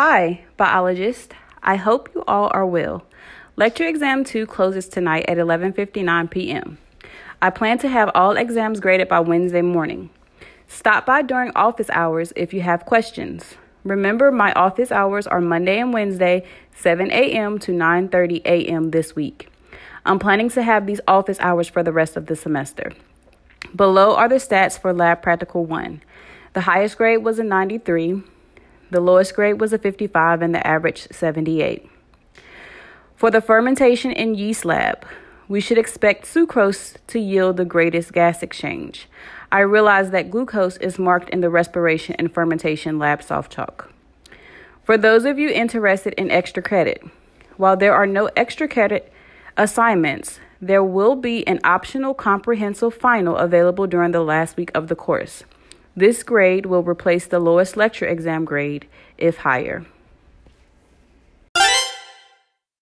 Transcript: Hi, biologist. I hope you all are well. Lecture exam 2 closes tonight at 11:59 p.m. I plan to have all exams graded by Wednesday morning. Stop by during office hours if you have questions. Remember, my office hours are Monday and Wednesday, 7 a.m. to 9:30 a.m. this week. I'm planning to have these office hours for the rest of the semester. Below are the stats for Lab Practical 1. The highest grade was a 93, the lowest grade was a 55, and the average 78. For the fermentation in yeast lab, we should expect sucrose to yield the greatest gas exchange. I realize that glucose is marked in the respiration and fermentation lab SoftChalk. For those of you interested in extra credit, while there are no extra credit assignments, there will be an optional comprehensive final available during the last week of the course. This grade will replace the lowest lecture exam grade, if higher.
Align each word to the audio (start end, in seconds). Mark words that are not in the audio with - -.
Hi, 0.00 0.42
biologist. 0.56 1.34
I 1.60 1.74
hope 1.74 2.08
you 2.14 2.22
all 2.28 2.52
are 2.54 2.64
well. 2.64 3.02
Lecture 3.56 3.88
exam 3.88 4.22
2 4.22 4.46
closes 4.46 4.86
tonight 4.86 5.24
at 5.26 5.38
11:59 5.38 6.30
p.m. 6.30 6.78
I 7.42 7.50
plan 7.50 7.78
to 7.78 7.88
have 7.88 8.08
all 8.14 8.36
exams 8.36 8.78
graded 8.78 9.08
by 9.08 9.18
Wednesday 9.18 9.60
morning. 9.60 10.10
Stop 10.68 11.04
by 11.04 11.22
during 11.22 11.50
office 11.56 11.90
hours 11.90 12.32
if 12.36 12.54
you 12.54 12.60
have 12.60 12.86
questions. 12.86 13.56
Remember, 13.82 14.30
my 14.30 14.52
office 14.52 14.92
hours 14.92 15.26
are 15.26 15.40
Monday 15.40 15.80
and 15.80 15.92
Wednesday, 15.92 16.46
7 16.76 17.10
a.m. 17.10 17.58
to 17.58 17.72
9:30 17.72 18.42
a.m. 18.44 18.92
this 18.92 19.16
week. 19.16 19.48
I'm 20.06 20.20
planning 20.20 20.50
to 20.50 20.62
have 20.62 20.86
these 20.86 21.00
office 21.08 21.40
hours 21.40 21.66
for 21.68 21.82
the 21.82 21.92
rest 21.92 22.16
of 22.16 22.26
the 22.26 22.36
semester. 22.36 22.92
Below 23.74 24.14
are 24.14 24.28
the 24.28 24.36
stats 24.36 24.78
for 24.78 24.92
Lab 24.92 25.22
Practical 25.22 25.64
1. 25.64 26.00
The 26.52 26.60
highest 26.70 26.96
grade 26.96 27.24
was 27.24 27.40
a 27.40 27.42
93, 27.42 28.22
the 28.90 29.00
lowest 29.00 29.34
grade 29.34 29.60
was 29.60 29.72
a 29.72 29.78
55, 29.78 30.42
and 30.42 30.54
the 30.54 30.66
average 30.66 31.08
78. 31.10 31.88
For 33.16 33.30
the 33.30 33.40
fermentation 33.40 34.12
in 34.12 34.34
yeast 34.34 34.64
lab, 34.64 35.04
we 35.48 35.60
should 35.60 35.78
expect 35.78 36.26
sucrose 36.26 36.96
to 37.08 37.18
yield 37.18 37.56
the 37.56 37.64
greatest 37.64 38.12
gas 38.12 38.42
exchange. 38.42 39.08
I 39.50 39.60
realize 39.60 40.10
that 40.10 40.30
glucose 40.30 40.76
is 40.76 40.98
marked 40.98 41.30
in 41.30 41.40
the 41.40 41.50
respiration 41.50 42.14
and 42.18 42.32
fermentation 42.32 42.98
lab 42.98 43.20
SoftChalk. 43.20 43.88
For 44.84 44.96
those 44.96 45.24
of 45.24 45.38
you 45.38 45.48
interested 45.48 46.12
in 46.14 46.30
extra 46.30 46.62
credit, 46.62 47.02
while 47.56 47.76
there 47.76 47.94
are 47.94 48.06
no 48.06 48.30
extra 48.36 48.68
credit 48.68 49.12
assignments, 49.56 50.38
there 50.60 50.84
will 50.84 51.16
be 51.16 51.46
an 51.46 51.60
optional 51.64 52.14
comprehensive 52.14 52.94
final 52.94 53.36
available 53.36 53.86
during 53.86 54.12
the 54.12 54.20
last 54.20 54.56
week 54.56 54.70
of 54.74 54.88
the 54.88 54.96
course. 54.96 55.44
This 55.98 56.22
grade 56.22 56.64
will 56.64 56.84
replace 56.84 57.26
the 57.26 57.40
lowest 57.40 57.76
lecture 57.76 58.06
exam 58.06 58.44
grade, 58.44 58.86
if 59.16 59.38
higher. 59.38 59.84